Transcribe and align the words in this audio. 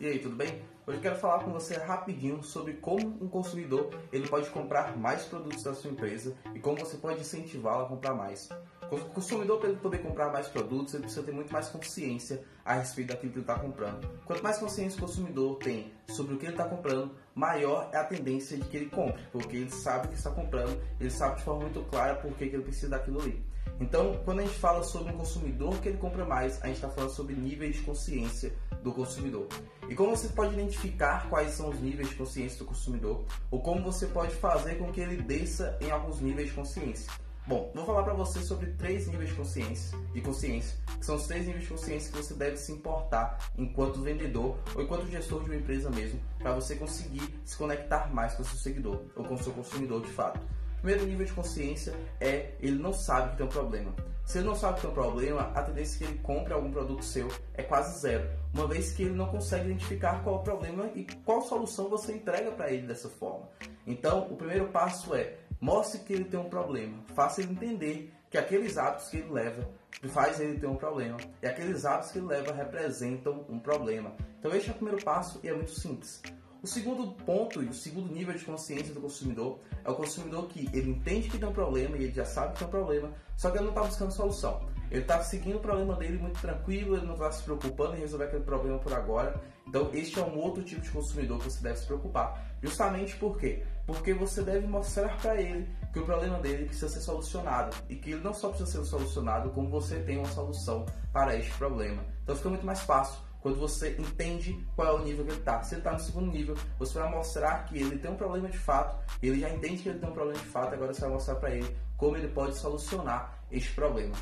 E 0.00 0.06
aí, 0.06 0.18
tudo 0.18 0.34
bem? 0.34 0.62
Hoje 0.86 0.96
eu 0.96 1.02
quero 1.02 1.16
falar 1.16 1.44
com 1.44 1.52
você 1.52 1.76
rapidinho 1.76 2.42
sobre 2.42 2.72
como 2.72 3.06
um 3.22 3.28
consumidor 3.28 3.90
ele 4.10 4.26
pode 4.26 4.48
comprar 4.48 4.96
mais 4.96 5.24
produtos 5.24 5.62
da 5.62 5.74
sua 5.74 5.90
empresa 5.90 6.34
e 6.54 6.58
como 6.58 6.78
você 6.78 6.96
pode 6.96 7.20
incentivá-lo 7.20 7.84
a 7.84 7.86
comprar 7.86 8.14
mais. 8.14 8.48
O 8.90 8.96
consumidor, 9.10 9.60
para 9.60 9.68
ele 9.68 9.78
poder 9.78 9.98
comprar 9.98 10.32
mais 10.32 10.48
produtos, 10.48 10.94
ele 10.94 11.02
precisa 11.02 11.22
ter 11.22 11.32
muito 11.32 11.52
mais 11.52 11.68
consciência 11.68 12.42
a 12.64 12.72
respeito 12.72 13.08
daquilo 13.08 13.30
que 13.30 13.38
ele 13.40 13.44
está 13.44 13.58
comprando. 13.58 14.08
Quanto 14.24 14.42
mais 14.42 14.56
consciência 14.56 14.96
o 14.96 15.02
consumidor 15.02 15.58
tem 15.58 15.92
sobre 16.08 16.34
o 16.34 16.38
que 16.38 16.46
ele 16.46 16.54
está 16.54 16.64
comprando, 16.64 17.14
maior 17.34 17.90
é 17.92 17.98
a 17.98 18.04
tendência 18.04 18.56
de 18.56 18.66
que 18.66 18.78
ele 18.78 18.88
compre, 18.88 19.22
porque 19.30 19.58
ele 19.58 19.70
sabe 19.70 20.06
o 20.06 20.08
que 20.08 20.16
está 20.16 20.30
comprando, 20.30 20.80
ele 20.98 21.10
sabe 21.10 21.36
de 21.36 21.42
forma 21.42 21.64
muito 21.64 21.82
clara 21.90 22.14
por 22.14 22.32
que 22.32 22.44
ele 22.44 22.62
precisa 22.62 22.88
daquilo 22.88 23.20
ali. 23.20 23.44
Então, 23.80 24.20
quando 24.26 24.40
a 24.40 24.42
gente 24.42 24.58
fala 24.58 24.82
sobre 24.82 25.10
um 25.10 25.16
consumidor 25.16 25.80
que 25.80 25.88
ele 25.88 25.96
compra 25.96 26.26
mais, 26.26 26.62
a 26.62 26.66
gente 26.66 26.76
está 26.76 26.90
falando 26.90 27.10
sobre 27.10 27.34
níveis 27.34 27.76
de 27.76 27.82
consciência 27.82 28.52
do 28.82 28.92
consumidor. 28.92 29.48
E 29.88 29.94
como 29.94 30.14
você 30.14 30.28
pode 30.28 30.52
identificar 30.52 31.28
quais 31.30 31.52
são 31.52 31.70
os 31.70 31.80
níveis 31.80 32.10
de 32.10 32.14
consciência 32.14 32.58
do 32.58 32.66
consumidor, 32.66 33.24
ou 33.50 33.60
como 33.60 33.82
você 33.82 34.06
pode 34.06 34.34
fazer 34.34 34.74
com 34.76 34.92
que 34.92 35.00
ele 35.00 35.22
desça 35.22 35.78
em 35.80 35.90
alguns 35.90 36.20
níveis 36.20 36.48
de 36.48 36.54
consciência. 36.54 37.10
Bom, 37.46 37.72
vou 37.74 37.86
falar 37.86 38.02
para 38.02 38.12
você 38.12 38.40
sobre 38.42 38.66
três 38.72 39.08
níveis 39.08 39.30
de 39.30 39.34
consciência, 39.34 39.98
de 40.12 40.20
consciência, 40.20 40.78
que 40.98 41.04
são 41.04 41.16
os 41.16 41.26
três 41.26 41.46
níveis 41.46 41.64
de 41.64 41.70
consciência 41.70 42.12
que 42.12 42.18
você 42.18 42.34
deve 42.34 42.58
se 42.58 42.70
importar 42.70 43.50
enquanto 43.56 44.02
vendedor 44.02 44.58
ou 44.74 44.82
enquanto 44.82 45.10
gestor 45.10 45.42
de 45.42 45.50
uma 45.50 45.56
empresa 45.56 45.90
mesmo, 45.90 46.20
para 46.38 46.52
você 46.52 46.76
conseguir 46.76 47.40
se 47.44 47.56
conectar 47.56 48.12
mais 48.14 48.34
com 48.34 48.42
o 48.42 48.46
seu 48.46 48.58
seguidor 48.58 49.00
ou 49.16 49.24
com 49.24 49.34
o 49.34 49.42
seu 49.42 49.52
consumidor 49.54 50.02
de 50.02 50.12
fato. 50.12 50.38
Primeiro 50.80 51.06
nível 51.06 51.26
de 51.26 51.32
consciência 51.32 51.94
é 52.20 52.52
ele 52.60 52.78
não 52.78 52.92
sabe 52.92 53.30
que 53.30 53.36
tem 53.36 53.46
um 53.46 53.50
problema. 53.50 53.94
Se 54.24 54.38
ele 54.38 54.46
não 54.46 54.54
sabe 54.54 54.76
que 54.76 54.80
tem 54.82 54.90
um 54.90 54.94
problema, 54.94 55.50
a 55.54 55.62
tendência 55.62 55.98
que 55.98 56.04
ele 56.04 56.18
compre 56.20 56.54
algum 56.54 56.70
produto 56.70 57.04
seu 57.04 57.28
é 57.54 57.62
quase 57.62 58.00
zero, 58.00 58.30
uma 58.54 58.66
vez 58.66 58.92
que 58.92 59.02
ele 59.02 59.14
não 59.14 59.26
consegue 59.26 59.66
identificar 59.66 60.22
qual 60.22 60.36
é 60.36 60.38
o 60.38 60.42
problema 60.42 60.90
e 60.94 61.04
qual 61.24 61.42
solução 61.42 61.88
você 61.88 62.12
entrega 62.12 62.50
para 62.52 62.70
ele 62.70 62.86
dessa 62.86 63.08
forma. 63.08 63.48
Então, 63.86 64.28
o 64.30 64.36
primeiro 64.36 64.68
passo 64.68 65.14
é 65.14 65.36
mostre 65.60 66.00
que 66.00 66.12
ele 66.12 66.24
tem 66.24 66.40
um 66.40 66.48
problema, 66.48 67.02
faça 67.14 67.42
ele 67.42 67.52
entender 67.52 68.14
que 68.30 68.38
aqueles 68.38 68.78
hábitos 68.78 69.08
que 69.08 69.18
ele 69.18 69.32
leva 69.32 69.68
faz 70.08 70.40
ele 70.40 70.58
ter 70.58 70.66
um 70.66 70.76
problema 70.76 71.18
e 71.42 71.46
aqueles 71.46 71.84
hábitos 71.84 72.12
que 72.12 72.18
ele 72.18 72.28
leva 72.28 72.52
representam 72.52 73.44
um 73.48 73.58
problema. 73.58 74.14
Então, 74.38 74.54
este 74.54 74.70
é 74.70 74.72
o 74.72 74.76
primeiro 74.76 75.04
passo 75.04 75.40
e 75.42 75.48
é 75.48 75.52
muito 75.52 75.72
simples. 75.72 76.22
O 76.62 76.66
segundo 76.66 77.12
ponto 77.24 77.62
e 77.62 77.68
o 77.68 77.72
segundo 77.72 78.12
nível 78.12 78.34
de 78.34 78.44
consciência 78.44 78.92
do 78.92 79.00
consumidor 79.00 79.60
é 79.82 79.90
o 79.90 79.94
consumidor 79.94 80.46
que 80.46 80.68
ele 80.76 80.90
entende 80.90 81.30
que 81.30 81.38
tem 81.38 81.48
um 81.48 81.54
problema 81.54 81.96
e 81.96 82.04
ele 82.04 82.12
já 82.12 82.26
sabe 82.26 82.52
que 82.52 82.58
tem 82.58 82.68
um 82.68 82.70
problema, 82.70 83.10
só 83.34 83.50
que 83.50 83.56
ele 83.56 83.64
não 83.64 83.70
está 83.70 83.82
buscando 83.82 84.12
solução. 84.12 84.68
Ele 84.90 85.00
está 85.00 85.22
seguindo 85.22 85.56
o 85.56 85.60
problema 85.60 85.94
dele 85.94 86.18
muito 86.18 86.38
tranquilo, 86.38 86.96
ele 86.96 87.06
não 87.06 87.14
está 87.14 87.32
se 87.32 87.44
preocupando 87.44 87.96
em 87.96 88.00
resolver 88.00 88.26
aquele 88.26 88.42
problema 88.42 88.78
por 88.78 88.92
agora. 88.92 89.40
Então, 89.66 89.88
este 89.94 90.18
é 90.18 90.22
um 90.22 90.36
outro 90.36 90.62
tipo 90.62 90.82
de 90.82 90.90
consumidor 90.90 91.38
que 91.38 91.44
você 91.44 91.62
deve 91.62 91.78
se 91.78 91.86
preocupar. 91.86 92.44
Justamente 92.62 93.16
por 93.16 93.38
quê? 93.38 93.64
Porque 93.86 94.12
você 94.12 94.42
deve 94.42 94.66
mostrar 94.66 95.16
para 95.16 95.40
ele 95.40 95.66
que 95.94 95.98
o 95.98 96.04
problema 96.04 96.40
dele 96.40 96.66
precisa 96.66 96.90
ser 96.90 97.00
solucionado 97.00 97.74
e 97.88 97.94
que 97.94 98.10
ele 98.10 98.22
não 98.22 98.34
só 98.34 98.50
precisa 98.50 98.70
ser 98.70 98.84
solucionado, 98.84 99.48
como 99.50 99.70
você 99.70 100.00
tem 100.00 100.18
uma 100.18 100.28
solução 100.28 100.84
para 101.10 101.36
este 101.36 101.56
problema. 101.56 102.04
Então, 102.22 102.36
fica 102.36 102.50
muito 102.50 102.66
mais 102.66 102.80
fácil 102.80 103.29
quando 103.40 103.58
você 103.58 103.96
entende 103.98 104.58
qual 104.76 104.88
é 104.88 105.00
o 105.00 105.04
nível 105.04 105.24
que 105.24 105.32
ele 105.32 105.38
está. 105.38 105.62
Se 105.62 105.74
ele 105.74 105.80
está 105.80 105.92
no 105.92 106.00
segundo 106.00 106.30
nível, 106.30 106.56
você 106.78 106.98
vai 106.98 107.10
mostrar 107.10 107.64
que 107.64 107.78
ele 107.78 107.98
tem 107.98 108.10
um 108.10 108.16
problema 108.16 108.48
de 108.48 108.58
fato, 108.58 108.98
ele 109.22 109.40
já 109.40 109.50
entende 109.50 109.82
que 109.82 109.88
ele 109.88 109.98
tem 109.98 110.08
um 110.08 110.12
problema 110.12 110.38
de 110.38 110.46
fato, 110.46 110.74
agora 110.74 110.92
você 110.92 111.00
vai 111.00 111.10
mostrar 111.10 111.36
para 111.36 111.50
ele 111.54 111.76
como 111.96 112.16
ele 112.16 112.28
pode 112.28 112.56
solucionar 112.56 113.42
este 113.50 113.72
problema. 113.74 114.14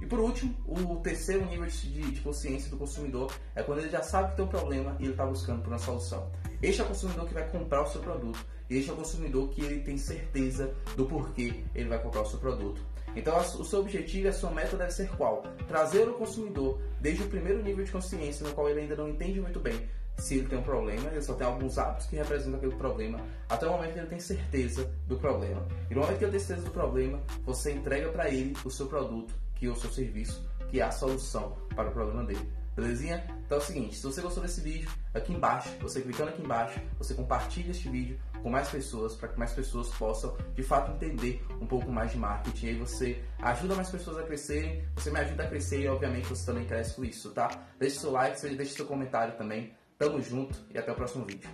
E 0.00 0.04
por 0.04 0.18
último, 0.18 0.54
o 0.66 0.96
terceiro 0.96 1.46
nível 1.46 1.66
de, 1.66 2.12
de, 2.12 2.20
consciência 2.20 2.70
do 2.70 2.76
consumidor 2.76 3.32
é 3.54 3.62
quando 3.62 3.78
ele 3.78 3.88
já 3.88 4.02
sabe 4.02 4.30
que 4.30 4.36
tem 4.36 4.44
um 4.44 4.48
problema 4.48 4.94
e 4.98 5.04
ele 5.04 5.12
está 5.12 5.24
buscando 5.24 5.62
por 5.62 5.68
uma 5.68 5.78
solução. 5.78 6.30
Este 6.62 6.80
é 6.80 6.84
o 6.84 6.88
consumidor 6.88 7.26
que 7.26 7.34
vai 7.34 7.48
comprar 7.48 7.82
o 7.82 7.86
seu 7.86 8.00
produto. 8.00 8.44
Este 8.68 8.90
é 8.90 8.92
o 8.92 8.96
consumidor 8.96 9.48
que 9.50 9.62
ele 9.62 9.80
tem 9.80 9.96
certeza 9.96 10.74
do 10.96 11.06
porquê 11.06 11.64
ele 11.74 11.88
vai 11.88 12.02
comprar 12.02 12.22
o 12.22 12.26
seu 12.26 12.38
produto. 12.38 12.80
Então, 13.14 13.38
o 13.38 13.64
seu 13.64 13.80
objetivo 13.80 14.26
e 14.26 14.28
a 14.28 14.32
sua 14.32 14.50
meta 14.50 14.76
deve 14.76 14.90
ser 14.90 15.08
qual? 15.10 15.42
Trazer 15.66 16.08
o 16.08 16.14
consumidor 16.14 16.78
desde 17.00 17.22
o 17.22 17.28
primeiro 17.28 17.62
nível 17.62 17.84
de 17.84 17.90
consciência, 17.90 18.46
no 18.46 18.54
qual 18.54 18.68
ele 18.68 18.80
ainda 18.80 18.96
não 18.96 19.08
entende 19.08 19.40
muito 19.40 19.58
bem 19.58 19.88
se 20.18 20.36
ele 20.36 20.48
tem 20.48 20.58
um 20.58 20.62
problema, 20.62 21.10
ele 21.10 21.22
só 21.22 21.34
tem 21.34 21.46
alguns 21.46 21.78
hábitos 21.78 22.06
que 22.06 22.16
representam 22.16 22.56
aquele 22.56 22.74
problema, 22.74 23.20
até 23.48 23.66
o 23.66 23.72
momento 23.72 23.92
que 23.92 23.98
ele 23.98 24.06
tem 24.06 24.20
certeza 24.20 24.90
do 25.06 25.16
problema. 25.16 25.66
E 25.90 25.94
no 25.94 26.00
momento 26.00 26.18
que 26.18 26.24
ele 26.24 26.32
tem 26.32 26.40
certeza 26.40 26.66
do 26.66 26.72
problema, 26.72 27.20
você 27.44 27.72
entrega 27.72 28.08
para 28.08 28.30
ele 28.30 28.56
o 28.64 28.70
seu 28.70 28.86
produto, 28.86 29.34
que 29.54 29.66
é 29.66 29.68
o 29.68 29.76
seu 29.76 29.90
serviço, 29.90 30.42
que 30.70 30.80
é 30.80 30.84
a 30.84 30.90
solução 30.90 31.56
para 31.74 31.90
o 31.90 31.92
problema 31.92 32.24
dele. 32.24 32.48
Belezinha? 32.76 33.24
Então 33.46 33.56
é 33.56 33.60
o 33.60 33.64
seguinte, 33.64 33.96
se 33.96 34.02
você 34.02 34.20
gostou 34.20 34.42
desse 34.42 34.60
vídeo, 34.60 34.90
aqui 35.14 35.32
embaixo, 35.32 35.70
você 35.80 36.02
clicando 36.02 36.28
aqui 36.28 36.42
embaixo, 36.42 36.78
você 36.98 37.14
compartilha 37.14 37.70
este 37.70 37.88
vídeo 37.88 38.20
com 38.42 38.50
mais 38.50 38.68
pessoas, 38.68 39.14
para 39.14 39.28
que 39.28 39.38
mais 39.38 39.52
pessoas 39.52 39.88
possam 39.88 40.36
de 40.54 40.62
fato 40.62 40.92
entender 40.92 41.42
um 41.60 41.66
pouco 41.66 41.90
mais 41.90 42.12
de 42.12 42.18
marketing. 42.18 42.66
E 42.66 42.68
aí 42.68 42.74
você 42.76 43.22
ajuda 43.40 43.74
mais 43.74 43.88
pessoas 43.88 44.18
a 44.18 44.22
crescerem, 44.22 44.84
você 44.94 45.10
me 45.10 45.18
ajuda 45.18 45.44
a 45.44 45.48
crescer 45.48 45.80
e 45.80 45.88
obviamente 45.88 46.28
você 46.28 46.44
também 46.44 46.66
cresce 46.66 46.94
com 46.94 47.04
isso, 47.04 47.30
tá? 47.30 47.48
Deixe 47.78 47.98
seu 47.98 48.10
like, 48.10 48.38
deixe 48.54 48.74
seu 48.74 48.86
comentário 48.86 49.36
também. 49.36 49.72
Tamo 49.98 50.20
junto 50.20 50.54
e 50.70 50.78
até 50.78 50.92
o 50.92 50.94
próximo 50.94 51.24
vídeo. 51.24 51.48